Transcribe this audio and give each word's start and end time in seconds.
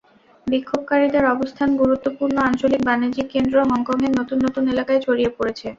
বিক্ষোভকারীদের 0.47 1.23
অবস্থান 1.33 1.69
গুরুত্বপূর্ণ 1.81 2.35
আঞ্চলিক 2.47 2.81
বাণিজ্যিক 2.85 3.27
কেন্দ্র 3.33 3.55
হংকংয়ের 3.69 4.13
নতুন 4.19 4.37
নতুন 4.45 4.63
এলাকায় 4.73 5.01
ছড়িয়ে 5.05 5.31
পড়েছে। 5.37 5.67